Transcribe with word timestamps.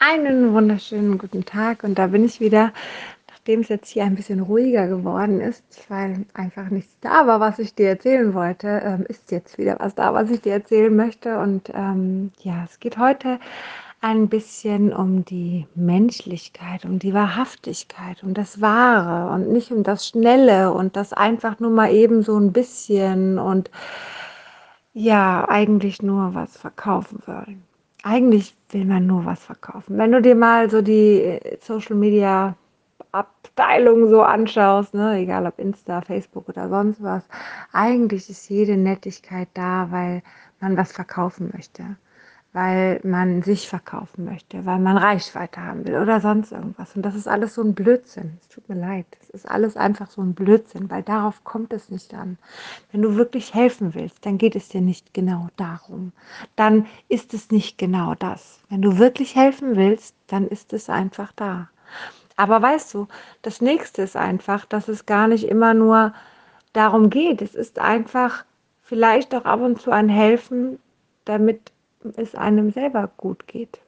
Einen 0.00 0.52
wunderschönen 0.54 1.18
guten 1.18 1.44
Tag 1.44 1.82
und 1.82 1.98
da 1.98 2.06
bin 2.06 2.24
ich 2.24 2.38
wieder, 2.38 2.72
nachdem 3.28 3.62
es 3.62 3.68
jetzt 3.68 3.88
hier 3.88 4.04
ein 4.04 4.14
bisschen 4.14 4.38
ruhiger 4.38 4.86
geworden 4.86 5.40
ist, 5.40 5.64
weil 5.90 6.24
einfach 6.34 6.70
nichts 6.70 6.94
da 7.00 7.26
war, 7.26 7.40
was 7.40 7.58
ich 7.58 7.74
dir 7.74 7.88
erzählen 7.88 8.32
wollte, 8.32 8.80
ähm, 8.84 9.04
ist 9.08 9.32
jetzt 9.32 9.58
wieder 9.58 9.74
was 9.80 9.96
da, 9.96 10.14
was 10.14 10.30
ich 10.30 10.40
dir 10.40 10.52
erzählen 10.52 10.94
möchte. 10.94 11.40
Und 11.40 11.72
ähm, 11.74 12.30
ja, 12.42 12.62
es 12.64 12.78
geht 12.78 12.96
heute 12.96 13.40
ein 14.00 14.28
bisschen 14.28 14.92
um 14.92 15.24
die 15.24 15.66
Menschlichkeit, 15.74 16.84
um 16.84 17.00
die 17.00 17.12
Wahrhaftigkeit, 17.12 18.22
um 18.22 18.34
das 18.34 18.60
Wahre 18.60 19.34
und 19.34 19.50
nicht 19.50 19.72
um 19.72 19.82
das 19.82 20.06
Schnelle 20.06 20.72
und 20.72 20.94
das 20.94 21.12
einfach 21.12 21.58
nur 21.58 21.70
mal 21.70 21.92
eben 21.92 22.22
so 22.22 22.38
ein 22.38 22.52
bisschen 22.52 23.40
und 23.40 23.68
ja, 24.92 25.44
eigentlich 25.48 26.02
nur 26.02 26.36
was 26.36 26.56
verkaufen 26.56 27.20
wollen 27.26 27.64
eigentlich 28.02 28.54
will 28.70 28.84
man 28.84 29.06
nur 29.06 29.24
was 29.24 29.44
verkaufen. 29.44 29.98
Wenn 29.98 30.12
du 30.12 30.22
dir 30.22 30.34
mal 30.34 30.70
so 30.70 30.82
die 30.82 31.22
äh, 31.22 31.58
Social 31.60 31.96
Media 31.96 32.56
Abteilung 33.12 34.08
so 34.10 34.22
anschaust, 34.22 34.94
ne, 34.94 35.18
egal 35.18 35.46
ob 35.46 35.58
Insta, 35.58 36.02
Facebook 36.02 36.48
oder 36.48 36.68
sonst 36.68 37.02
was, 37.02 37.24
eigentlich 37.72 38.28
ist 38.28 38.48
jede 38.50 38.76
Nettigkeit 38.76 39.48
da, 39.54 39.88
weil 39.90 40.22
man 40.60 40.76
was 40.76 40.92
verkaufen 40.92 41.50
möchte 41.54 41.96
weil 42.52 43.00
man 43.04 43.42
sich 43.42 43.68
verkaufen 43.68 44.24
möchte, 44.24 44.64
weil 44.64 44.78
man 44.78 44.96
Reichweite 44.96 45.62
haben 45.62 45.86
will 45.86 45.96
oder 45.96 46.20
sonst 46.20 46.50
irgendwas. 46.50 46.96
Und 46.96 47.02
das 47.02 47.14
ist 47.14 47.28
alles 47.28 47.54
so 47.54 47.62
ein 47.62 47.74
Blödsinn. 47.74 48.38
Es 48.40 48.48
tut 48.48 48.68
mir 48.68 48.74
leid. 48.74 49.06
Es 49.20 49.30
ist 49.30 49.50
alles 49.50 49.76
einfach 49.76 50.10
so 50.10 50.22
ein 50.22 50.34
Blödsinn, 50.34 50.90
weil 50.90 51.02
darauf 51.02 51.44
kommt 51.44 51.72
es 51.74 51.90
nicht 51.90 52.14
an. 52.14 52.38
Wenn 52.90 53.02
du 53.02 53.16
wirklich 53.16 53.52
helfen 53.52 53.94
willst, 53.94 54.24
dann 54.24 54.38
geht 54.38 54.56
es 54.56 54.68
dir 54.70 54.80
nicht 54.80 55.12
genau 55.12 55.48
darum. 55.56 56.12
Dann 56.56 56.86
ist 57.08 57.34
es 57.34 57.50
nicht 57.50 57.76
genau 57.76 58.14
das. 58.14 58.60
Wenn 58.70 58.82
du 58.82 58.98
wirklich 58.98 59.36
helfen 59.36 59.76
willst, 59.76 60.14
dann 60.26 60.48
ist 60.48 60.72
es 60.72 60.88
einfach 60.88 61.32
da. 61.36 61.68
Aber 62.36 62.62
weißt 62.62 62.94
du, 62.94 63.08
das 63.42 63.60
nächste 63.60 64.02
ist 64.02 64.16
einfach, 64.16 64.64
dass 64.64 64.88
es 64.88 65.06
gar 65.06 65.28
nicht 65.28 65.44
immer 65.44 65.74
nur 65.74 66.14
darum 66.72 67.10
geht. 67.10 67.42
Es 67.42 67.54
ist 67.54 67.78
einfach 67.78 68.44
vielleicht 68.82 69.34
auch 69.34 69.44
ab 69.44 69.60
und 69.60 69.80
zu 69.80 69.90
ein 69.90 70.08
Helfen, 70.08 70.78
damit 71.24 71.72
es 72.16 72.34
einem 72.34 72.72
selber 72.72 73.10
gut 73.16 73.46
geht. 73.46 73.80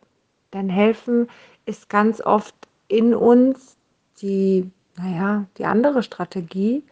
Denn 0.53 0.69
helfen 0.69 1.29
ist 1.67 1.89
ganz 1.89 2.21
oft 2.21 2.55
in 2.89 3.15
uns 3.15 3.77
die, 4.21 4.71
naja, 4.97 5.47
die 5.59 5.65
andere 5.65 6.03
Strategie, 6.03 6.85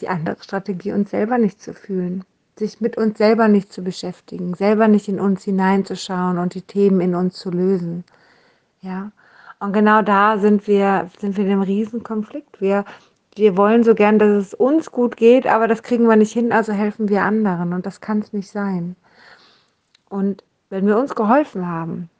die 0.00 0.08
andere 0.08 0.42
Strategie, 0.42 0.92
uns 0.92 1.10
selber 1.10 1.38
nicht 1.38 1.62
zu 1.62 1.72
fühlen, 1.72 2.24
sich 2.56 2.80
mit 2.80 2.96
uns 2.98 3.18
selber 3.18 3.48
nicht 3.48 3.72
zu 3.72 3.82
beschäftigen, 3.82 4.54
selber 4.54 4.88
nicht 4.88 5.08
in 5.08 5.20
uns 5.20 5.44
hineinzuschauen 5.44 6.38
und 6.38 6.54
die 6.54 6.62
Themen 6.62 7.00
in 7.00 7.14
uns 7.14 7.36
zu 7.36 7.50
lösen. 7.50 8.04
Ja, 8.82 9.12
und 9.60 9.72
genau 9.72 10.02
da 10.02 10.38
sind 10.38 10.66
wir, 10.66 11.08
sind 11.18 11.36
wir 11.36 11.44
in 11.44 11.52
einem 11.52 11.62
Riesenkonflikt. 11.62 12.60
Wir, 12.60 12.84
wir 13.36 13.56
wollen 13.56 13.84
so 13.84 13.94
gern, 13.94 14.18
dass 14.18 14.46
es 14.46 14.54
uns 14.54 14.90
gut 14.90 15.16
geht, 15.16 15.46
aber 15.46 15.68
das 15.68 15.82
kriegen 15.82 16.08
wir 16.08 16.16
nicht 16.16 16.32
hin, 16.32 16.52
also 16.52 16.72
helfen 16.72 17.08
wir 17.08 17.22
anderen 17.22 17.72
und 17.72 17.86
das 17.86 18.00
kann 18.00 18.18
es 18.18 18.32
nicht 18.32 18.50
sein. 18.50 18.96
Und 20.12 20.44
wenn 20.68 20.86
wir 20.86 20.98
uns 20.98 21.14
geholfen 21.14 21.66
haben, 21.66 22.10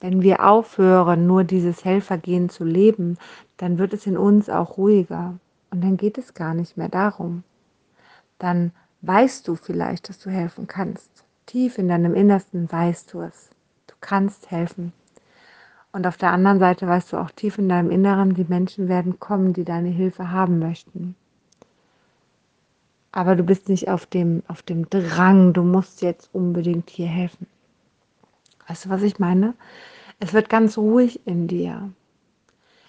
wenn 0.00 0.22
wir 0.22 0.48
aufhören, 0.48 1.26
nur 1.26 1.44
dieses 1.44 1.84
Helfergehen 1.84 2.48
zu 2.48 2.64
leben, 2.64 3.18
dann 3.58 3.76
wird 3.76 3.92
es 3.92 4.06
in 4.06 4.16
uns 4.16 4.48
auch 4.48 4.78
ruhiger. 4.78 5.34
Und 5.70 5.84
dann 5.84 5.98
geht 5.98 6.16
es 6.16 6.32
gar 6.32 6.54
nicht 6.54 6.78
mehr 6.78 6.88
darum. 6.88 7.42
Dann 8.38 8.72
weißt 9.02 9.46
du 9.46 9.56
vielleicht, 9.56 10.08
dass 10.08 10.18
du 10.20 10.30
helfen 10.30 10.66
kannst. 10.68 11.10
Tief 11.44 11.76
in 11.76 11.88
deinem 11.88 12.14
Innersten 12.14 12.72
weißt 12.72 13.12
du 13.12 13.20
es. 13.20 13.50
Du 13.88 13.94
kannst 14.00 14.50
helfen. 14.50 14.94
Und 15.92 16.06
auf 16.06 16.16
der 16.16 16.32
anderen 16.32 16.60
Seite 16.60 16.88
weißt 16.88 17.12
du 17.12 17.18
auch 17.18 17.30
tief 17.30 17.58
in 17.58 17.68
deinem 17.68 17.90
Inneren, 17.90 18.32
die 18.32 18.46
Menschen 18.48 18.88
werden 18.88 19.20
kommen, 19.20 19.52
die 19.52 19.66
deine 19.66 19.90
Hilfe 19.90 20.30
haben 20.30 20.60
möchten 20.60 21.14
aber 23.14 23.36
du 23.36 23.44
bist 23.44 23.68
nicht 23.68 23.88
auf 23.88 24.06
dem, 24.06 24.42
auf 24.48 24.62
dem 24.62 24.90
Drang, 24.90 25.52
du 25.52 25.62
musst 25.62 26.02
jetzt 26.02 26.28
unbedingt 26.32 26.90
hier 26.90 27.06
helfen. 27.06 27.46
Weißt 28.66 28.84
du, 28.86 28.88
was 28.88 29.02
ich 29.02 29.20
meine? 29.20 29.54
Es 30.18 30.32
wird 30.32 30.48
ganz 30.48 30.76
ruhig 30.76 31.20
in 31.24 31.46
dir. 31.46 31.90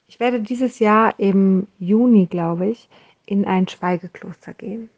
Ich 0.08 0.20
werde 0.20 0.42
dieses 0.42 0.80
Jahr 0.80 1.14
im 1.20 1.68
Juni, 1.78 2.26
glaube 2.26 2.66
ich, 2.68 2.90
in 3.28 3.46
ein 3.46 3.68
Schweigekloster 3.68 4.56
gehen. 4.56 4.90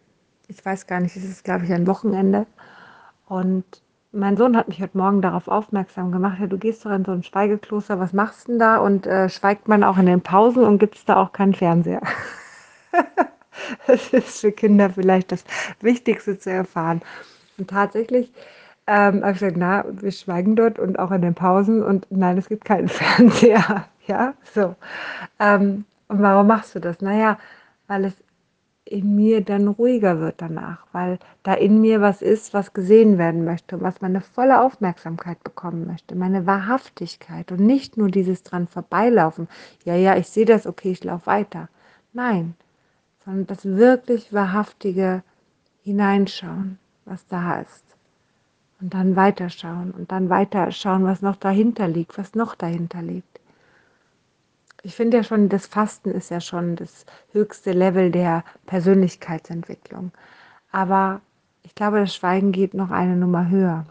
Ich 0.47 0.65
weiß 0.65 0.87
gar 0.87 1.01
nicht, 1.01 1.17
es 1.17 1.25
ist, 1.25 1.43
glaube 1.43 1.65
ich, 1.65 1.73
ein 1.73 1.87
Wochenende. 1.87 2.45
Und 3.27 3.65
mein 4.13 4.37
Sohn 4.37 4.55
hat 4.55 4.69
mich 4.69 4.81
heute 4.81 4.97
Morgen 4.97 5.21
darauf 5.21 5.49
aufmerksam 5.49 6.13
gemacht, 6.13 6.39
ja, 6.39 6.47
du 6.47 6.57
gehst 6.57 6.85
doch 6.85 6.91
in 6.91 7.03
so 7.03 7.11
ein 7.11 7.23
Schweigekloster, 7.23 7.99
was 7.99 8.13
machst 8.13 8.47
du 8.47 8.53
denn 8.53 8.59
da? 8.59 8.77
Und 8.77 9.05
äh, 9.05 9.27
schweigt 9.27 9.67
man 9.67 9.83
auch 9.83 9.97
in 9.97 10.05
den 10.05 10.21
Pausen 10.21 10.63
und 10.63 10.79
gibt 10.79 10.95
es 10.95 11.03
da 11.03 11.17
auch 11.17 11.33
keinen 11.33 11.53
Fernseher? 11.53 12.01
Das 13.87 14.13
ist 14.13 14.41
für 14.41 14.51
Kinder 14.51 14.89
vielleicht 14.89 15.31
das 15.31 15.43
Wichtigste 15.81 16.37
zu 16.39 16.51
erfahren. 16.51 17.01
Und 17.57 17.69
tatsächlich 17.69 18.31
ähm, 18.87 19.21
habe 19.21 19.33
ich 19.33 19.39
gesagt, 19.39 19.57
na, 19.57 19.85
wir 19.89 20.11
schweigen 20.11 20.55
dort 20.55 20.79
und 20.79 20.99
auch 20.99 21.11
in 21.11 21.21
den 21.21 21.35
Pausen 21.35 21.83
und 21.83 22.07
nein, 22.09 22.37
es 22.37 22.49
gibt 22.49 22.65
keinen 22.65 22.87
Fernseher. 22.87 23.85
Ja, 24.07 24.33
so. 24.53 24.75
Ähm, 25.39 25.85
und 26.07 26.21
warum 26.21 26.47
machst 26.47 26.75
du 26.75 26.79
das? 26.79 27.01
Naja, 27.01 27.37
weil 27.87 28.05
es 28.05 28.13
in 28.85 29.15
mir 29.15 29.43
dann 29.43 29.67
ruhiger 29.67 30.19
wird 30.19 30.35
danach, 30.37 30.87
weil 30.93 31.19
da 31.43 31.53
in 31.53 31.81
mir 31.81 32.01
was 32.01 32.21
ist, 32.21 32.53
was 32.53 32.73
gesehen 32.73 33.17
werden 33.17 33.43
möchte, 33.43 33.81
was 33.81 34.01
meine 34.01 34.21
volle 34.21 34.61
Aufmerksamkeit 34.61 35.43
bekommen 35.43 35.87
möchte, 35.87 36.15
meine 36.15 36.45
Wahrhaftigkeit 36.45 37.51
und 37.51 37.59
nicht 37.59 37.97
nur 37.97 38.09
dieses 38.09 38.43
dran 38.43 38.67
vorbeilaufen. 38.67 39.49
Ja, 39.83 39.95
ja, 39.95 40.15
ich 40.15 40.29
sehe 40.29 40.45
das, 40.45 40.65
okay, 40.65 40.91
ich 40.91 41.03
laufe 41.03 41.25
weiter. 41.27 41.67
Nein, 42.13 42.55
sondern 43.27 43.47
das 43.47 43.65
wirklich 43.65 44.31
wahrhaftige 44.31 45.21
Hineinschauen, 45.83 46.79
was 47.03 47.27
da 47.27 47.59
ist. 47.59 47.83
Und 48.79 48.93
dann 48.93 49.17
weiterschauen 49.17 49.91
und 49.91 50.13
dann 50.13 50.29
weiterschauen, 50.29 51.03
was 51.03 51.21
noch 51.21 51.35
dahinter 51.35 51.89
liegt, 51.89 52.17
was 52.17 52.35
noch 52.35 52.55
dahinter 52.55 53.01
liegt. 53.01 53.41
Ich 54.81 54.95
finde 54.95 55.17
ja 55.17 55.23
schon, 55.23 55.49
das 55.49 55.67
Fasten 55.67 56.11
ist 56.11 56.31
ja 56.31 56.39
schon 56.39 56.77
das 56.77 57.05
höchste 57.33 57.73
Level 57.73 58.11
der 58.11 58.45
Persönlichkeitsentwicklung. 58.65 60.11
Aber 60.71 61.19
ich 61.63 61.75
glaube, 61.75 61.99
das 61.99 62.15
Schweigen 62.15 62.53
geht 62.53 62.73
noch 62.73 62.91
eine 62.91 63.17
Nummer 63.17 63.49
höher 63.49 63.85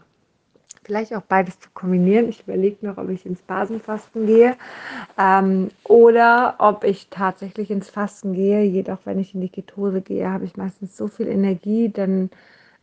vielleicht 0.87 1.13
auch 1.13 1.21
beides 1.21 1.59
zu 1.59 1.69
kombinieren. 1.73 2.29
Ich 2.29 2.43
überlege 2.43 2.85
noch, 2.85 2.97
ob 2.97 3.09
ich 3.09 3.25
ins 3.25 3.41
Basenfasten 3.41 4.25
gehe 4.25 4.55
ähm, 5.19 5.69
oder 5.83 6.55
ob 6.59 6.83
ich 6.85 7.09
tatsächlich 7.09 7.69
ins 7.69 7.89
Fasten 7.89 8.33
gehe. 8.33 8.63
Jedoch, 8.63 8.99
wenn 9.03 9.19
ich 9.19 9.35
in 9.35 9.41
die 9.41 9.49
Ketose 9.49 10.01
gehe, 10.01 10.31
habe 10.31 10.45
ich 10.45 10.55
meistens 10.55 10.95
so 10.95 11.07
viel 11.07 11.27
Energie, 11.27 11.89
dann 11.89 12.29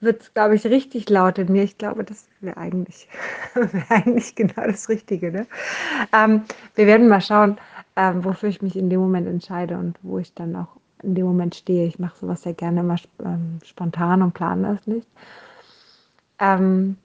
wird 0.00 0.22
es, 0.22 0.34
glaube 0.34 0.54
ich, 0.54 0.66
richtig 0.66 1.08
laut 1.08 1.38
in 1.38 1.50
mir. 1.50 1.62
Ich 1.62 1.78
glaube, 1.78 2.04
das 2.04 2.28
wäre 2.40 2.58
eigentlich, 2.58 3.08
wär 3.54 3.84
eigentlich 3.88 4.34
genau 4.34 4.66
das 4.66 4.88
Richtige. 4.90 5.32
Ne? 5.32 5.46
Ähm, 6.12 6.42
wir 6.74 6.86
werden 6.86 7.08
mal 7.08 7.22
schauen, 7.22 7.56
ähm, 7.96 8.22
wofür 8.22 8.50
ich 8.50 8.60
mich 8.60 8.76
in 8.76 8.90
dem 8.90 9.00
Moment 9.00 9.26
entscheide 9.26 9.78
und 9.78 9.98
wo 10.02 10.18
ich 10.18 10.34
dann 10.34 10.54
auch 10.56 10.76
in 11.02 11.14
dem 11.14 11.24
Moment 11.24 11.54
stehe. 11.54 11.86
Ich 11.86 11.98
mache 11.98 12.18
sowas 12.18 12.44
ja 12.44 12.52
gerne 12.52 12.80
immer 12.80 12.96
ähm, 13.24 13.60
spontan 13.64 14.20
und 14.20 14.34
plane 14.34 14.74
das 14.76 14.86
nicht. 14.86 15.08
Ähm, 16.38 16.98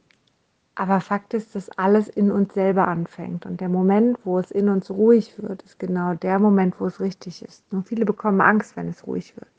aber 0.80 1.02
Fakt 1.02 1.34
ist, 1.34 1.56
dass 1.56 1.70
alles 1.78 2.08
in 2.08 2.32
uns 2.32 2.54
selber 2.54 2.88
anfängt. 2.88 3.46
Und 3.46 3.60
der 3.60 3.68
Moment, 3.68 4.18
wo 4.24 4.40
es 4.40 4.50
in 4.50 4.70
uns 4.70 4.90
ruhig 4.90 5.34
wird, 5.38 5.62
ist 5.64 5.78
genau 5.78 6.14
der 6.14 6.40
Moment, 6.40 6.80
wo 6.80 6.86
es 6.86 7.02
richtig 7.02 7.44
ist. 7.44 7.70
Nur 7.74 7.84
viele 7.84 8.06
bekommen 8.06 8.40
Angst, 8.40 8.78
wenn 8.78 8.88
es 8.88 9.06
ruhig 9.06 9.36
wird. 9.36 9.52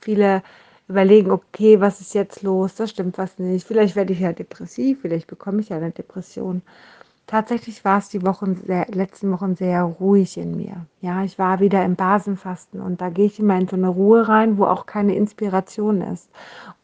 Viele 0.00 0.42
überlegen, 0.86 1.30
okay, 1.30 1.80
was 1.80 2.02
ist 2.02 2.12
jetzt 2.12 2.42
los? 2.42 2.74
Das 2.74 2.90
stimmt 2.90 3.16
was 3.16 3.38
nicht. 3.38 3.66
Vielleicht 3.66 3.96
werde 3.96 4.12
ich 4.12 4.20
ja 4.20 4.34
depressiv, 4.34 5.00
vielleicht 5.00 5.28
bekomme 5.28 5.60
ich 5.60 5.70
ja 5.70 5.78
eine 5.78 5.92
Depression. 5.92 6.60
Tatsächlich 7.26 7.82
war 7.84 7.98
es 7.98 8.10
die 8.10 8.24
Wochen, 8.24 8.56
sehr, 8.66 8.86
letzten 8.92 9.32
Wochen 9.32 9.56
sehr 9.56 9.82
ruhig 9.82 10.36
in 10.36 10.58
mir. 10.58 10.84
Ja, 11.00 11.24
ich 11.24 11.38
war 11.38 11.58
wieder 11.58 11.84
im 11.86 11.96
Basenfasten 11.96 12.82
und 12.82 13.00
da 13.00 13.08
gehe 13.08 13.26
ich 13.26 13.40
immer 13.40 13.58
in 13.58 13.66
so 13.66 13.76
eine 13.76 13.88
Ruhe 13.88 14.28
rein, 14.28 14.58
wo 14.58 14.66
auch 14.66 14.84
keine 14.84 15.16
Inspiration 15.16 16.02
ist. 16.02 16.28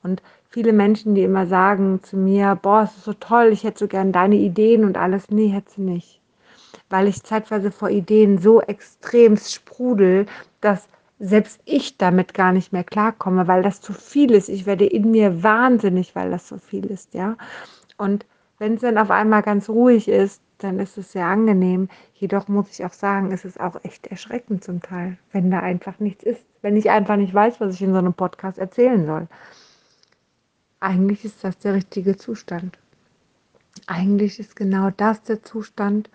Und 0.03 0.23
viele 0.53 0.73
Menschen, 0.73 1.15
die 1.15 1.25
immer 1.25 1.47
sagen 1.47 2.01
zu 2.03 2.17
mir, 2.17 2.59
boah, 2.61 2.83
es 2.83 2.97
ist 2.97 3.05
so 3.05 3.15
toll, 3.15 3.49
ich 3.53 3.65
hätte 3.65 3.81
so 3.81 3.89
gern 3.89 4.13
deine 4.13 4.37
Ideen 4.37 4.85
und 4.85 4.97
alles. 4.97 5.31
Nee, 5.31 5.49
hätte 5.49 5.73
sie 5.73 5.81
nicht. 5.81 6.21
Weil 6.91 7.09
ich 7.09 7.23
zeitweise 7.23 7.71
vor 7.71 7.89
Ideen 7.89 8.39
so 8.39 8.61
extrem 8.61 9.37
sprudel, 9.37 10.27
dass 10.61 10.89
selbst 11.19 11.61
ich 11.65 11.97
damit 11.97 12.35
gar 12.35 12.53
nicht 12.53 12.73
mehr 12.73 12.85
klarkomme, 12.85 13.47
weil 13.49 13.63
das 13.63 13.81
zu 13.81 13.93
viel 13.93 14.33
ist. 14.33 14.49
Ich 14.49 14.67
werde 14.67 14.85
in 14.85 15.11
mir 15.11 15.43
wahnsinnig, 15.43 16.15
weil 16.15 16.31
das 16.31 16.49
so 16.49 16.59
viel 16.59 16.87
ist, 16.87 17.15
ja. 17.15 17.37
Und 17.97 18.27
wenn 18.59 18.75
es 18.75 18.81
dann 18.83 18.99
auf 18.99 19.11
einmal 19.11 19.43
ganz 19.43 19.69
ruhig 19.69 20.09
ist, 20.09 20.43
dann 20.59 20.79
ist 20.79 20.99
es 20.99 21.13
sehr 21.13 21.27
angenehm. 21.27 21.89
Jedoch 22.15 22.49
muss 22.49 22.71
ich 22.71 22.85
auch 22.85 22.93
sagen, 22.93 23.33
es 23.33 23.45
ist 23.45 23.59
auch 23.59 23.77
echt 23.85 24.09
erschreckend 24.09 24.63
zum 24.63 24.83
Teil, 24.83 25.17
wenn 25.33 25.51
da 25.51 25.61
einfach 25.61 25.99
nichts 25.99 26.25
ist. 26.25 26.45
Wenn 26.61 26.77
ich 26.77 26.91
einfach 26.91 27.17
nicht 27.17 27.33
weiß, 27.33 27.61
was 27.61 27.75
ich 27.75 27.83
in 27.83 27.93
so 27.93 27.99
einem 27.99 28.15
Podcast 28.15 28.59
erzählen 28.59 29.07
soll. 29.07 29.29
Eigentlich 30.83 31.25
ist 31.25 31.45
das 31.45 31.59
der 31.59 31.75
richtige 31.75 32.17
Zustand. 32.17 32.77
Eigentlich 33.87 34.41
ist 34.41 34.57
genau 34.57 34.91
das 34.91 35.23
der 35.23 35.45
Zustand, 35.45 36.11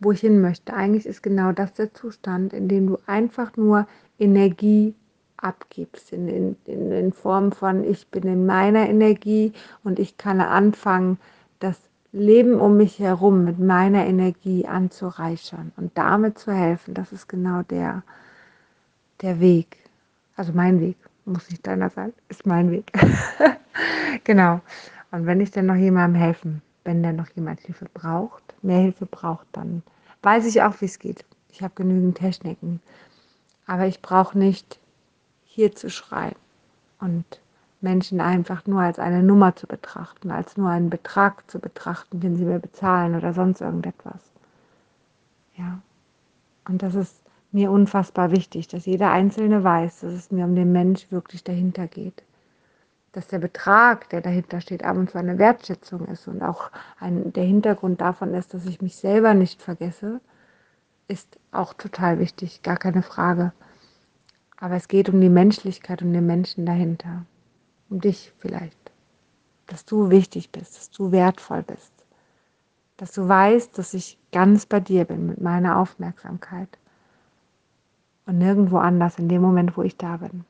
wo 0.00 0.10
ich 0.10 0.20
hin 0.20 0.40
möchte. 0.40 0.74
Eigentlich 0.74 1.06
ist 1.06 1.22
genau 1.22 1.52
das 1.52 1.72
der 1.74 1.94
Zustand, 1.94 2.52
in 2.52 2.66
dem 2.66 2.88
du 2.88 2.98
einfach 3.06 3.56
nur 3.56 3.86
Energie 4.18 4.96
abgibst, 5.36 6.12
in, 6.12 6.56
in, 6.66 6.90
in, 6.90 7.12
Form 7.12 7.52
von, 7.52 7.84
ich 7.84 8.08
bin 8.08 8.24
in 8.24 8.44
meiner 8.44 8.88
Energie 8.88 9.52
und 9.84 10.00
ich 10.00 10.18
kann 10.18 10.40
anfangen, 10.40 11.18
das 11.60 11.78
Leben 12.10 12.58
um 12.58 12.76
mich 12.76 12.98
herum 12.98 13.44
mit 13.44 13.60
meiner 13.60 14.04
Energie 14.04 14.66
anzureichern 14.66 15.70
und 15.76 15.96
damit 15.96 16.40
zu 16.40 16.52
helfen. 16.52 16.92
Das 16.92 17.12
ist 17.12 17.28
genau 17.28 17.62
der, 17.62 18.02
der 19.22 19.38
Weg. 19.38 19.76
Also 20.34 20.52
mein 20.52 20.80
Weg, 20.80 20.96
muss 21.28 21.50
nicht 21.50 21.66
deiner 21.66 21.90
sein, 21.90 22.12
ist 22.28 22.46
mein 22.46 22.70
Weg. 22.70 22.92
genau. 24.24 24.60
Und 25.10 25.26
wenn 25.26 25.40
ich 25.40 25.50
dann 25.50 25.66
noch 25.66 25.74
jemandem 25.74 26.20
helfen, 26.20 26.62
wenn 26.84 27.02
dann 27.02 27.16
noch 27.16 27.28
jemand 27.30 27.60
Hilfe 27.60 27.86
braucht, 27.92 28.54
mehr 28.62 28.80
Hilfe 28.80 29.06
braucht, 29.06 29.46
dann 29.52 29.82
weiß 30.22 30.46
ich 30.46 30.62
auch, 30.62 30.80
wie 30.80 30.86
es 30.86 30.98
geht. 30.98 31.24
Ich 31.50 31.62
habe 31.62 31.74
genügend 31.74 32.18
Techniken. 32.18 32.80
Aber 33.66 33.86
ich 33.86 34.00
brauche 34.00 34.38
nicht 34.38 34.78
hier 35.44 35.74
zu 35.74 35.90
schreien 35.90 36.36
und 37.00 37.40
Menschen 37.80 38.20
einfach 38.20 38.66
nur 38.66 38.80
als 38.80 38.98
eine 38.98 39.22
Nummer 39.22 39.54
zu 39.54 39.66
betrachten, 39.66 40.30
als 40.30 40.56
nur 40.56 40.70
einen 40.70 40.90
Betrag 40.90 41.48
zu 41.50 41.58
betrachten, 41.58 42.20
den 42.20 42.36
sie 42.36 42.44
mir 42.44 42.58
bezahlen 42.58 43.14
oder 43.14 43.32
sonst 43.32 43.60
irgendetwas. 43.60 44.20
Ja. 45.56 45.80
Und 46.66 46.82
das 46.82 46.94
ist 46.94 47.14
mir 47.52 47.70
unfassbar 47.70 48.30
wichtig, 48.30 48.68
dass 48.68 48.86
jeder 48.86 49.10
Einzelne 49.10 49.64
weiß, 49.64 50.00
dass 50.00 50.12
es 50.12 50.30
mir 50.30 50.44
um 50.44 50.54
den 50.54 50.72
Mensch 50.72 51.10
wirklich 51.10 51.44
dahinter 51.44 51.86
geht. 51.86 52.22
Dass 53.12 53.28
der 53.28 53.38
Betrag, 53.38 54.10
der 54.10 54.20
dahinter 54.20 54.60
steht, 54.60 54.84
ab 54.84 54.96
und 54.96 55.10
zu 55.10 55.18
eine 55.18 55.38
Wertschätzung 55.38 56.06
ist 56.06 56.28
und 56.28 56.42
auch 56.42 56.70
ein, 57.00 57.32
der 57.32 57.44
Hintergrund 57.44 58.00
davon 58.00 58.34
ist, 58.34 58.52
dass 58.52 58.66
ich 58.66 58.82
mich 58.82 58.96
selber 58.96 59.34
nicht 59.34 59.62
vergesse, 59.62 60.20
ist 61.08 61.38
auch 61.52 61.72
total 61.72 62.18
wichtig, 62.18 62.62
gar 62.62 62.76
keine 62.76 63.02
Frage. 63.02 63.52
Aber 64.58 64.74
es 64.74 64.88
geht 64.88 65.08
um 65.08 65.20
die 65.20 65.30
Menschlichkeit 65.30 66.02
und 66.02 66.12
den 66.12 66.26
Menschen 66.26 66.66
dahinter. 66.66 67.24
Um 67.88 68.00
dich 68.00 68.32
vielleicht. 68.38 68.76
Dass 69.66 69.86
du 69.86 70.10
wichtig 70.10 70.50
bist, 70.52 70.76
dass 70.76 70.90
du 70.90 71.12
wertvoll 71.12 71.62
bist. 71.62 71.92
Dass 72.98 73.12
du 73.12 73.26
weißt, 73.26 73.78
dass 73.78 73.94
ich 73.94 74.18
ganz 74.32 74.66
bei 74.66 74.80
dir 74.80 75.04
bin 75.04 75.26
mit 75.26 75.40
meiner 75.40 75.78
Aufmerksamkeit. 75.78 76.68
Und 78.28 78.36
nirgendwo 78.36 78.76
anders 78.76 79.18
in 79.18 79.30
dem 79.30 79.40
Moment, 79.40 79.74
wo 79.78 79.82
ich 79.82 79.96
da 79.96 80.18
bin. 80.18 80.44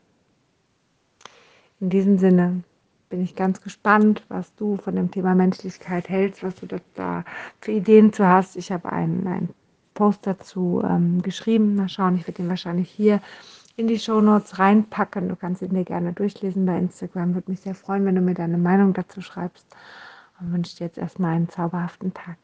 In 1.78 1.90
diesem 1.90 2.18
Sinne 2.18 2.64
bin 3.08 3.22
ich 3.22 3.36
ganz 3.36 3.60
gespannt, 3.60 4.24
was 4.28 4.52
du 4.56 4.76
von 4.78 4.96
dem 4.96 5.12
Thema 5.12 5.36
Menschlichkeit 5.36 6.08
hältst, 6.08 6.42
was 6.42 6.56
du 6.56 6.66
da 6.96 7.24
für 7.60 7.70
Ideen 7.70 8.12
zu 8.12 8.26
hast. 8.26 8.56
Ich 8.56 8.72
habe 8.72 8.90
einen, 8.90 9.24
einen 9.28 9.54
Post 9.94 10.26
dazu 10.26 10.82
ähm, 10.84 11.22
geschrieben. 11.22 11.76
Mal 11.76 11.88
schauen, 11.88 12.16
ich 12.16 12.22
werde 12.26 12.42
den 12.42 12.48
wahrscheinlich 12.48 12.90
hier 12.90 13.20
in 13.76 13.86
die 13.86 14.00
Shownotes 14.00 14.58
reinpacken. 14.58 15.28
Du 15.28 15.36
kannst 15.36 15.62
ihn 15.62 15.72
dir 15.72 15.84
gerne 15.84 16.12
durchlesen 16.12 16.66
bei 16.66 16.76
Instagram. 16.76 17.34
Würde 17.34 17.48
mich 17.48 17.60
sehr 17.60 17.76
freuen, 17.76 18.04
wenn 18.04 18.16
du 18.16 18.20
mir 18.20 18.34
deine 18.34 18.58
Meinung 18.58 18.92
dazu 18.92 19.20
schreibst. 19.20 19.68
Und 20.40 20.52
wünsche 20.52 20.76
dir 20.78 20.86
jetzt 20.86 20.98
erstmal 20.98 21.36
einen 21.36 21.48
zauberhaften 21.48 22.12
Tag. 22.12 22.38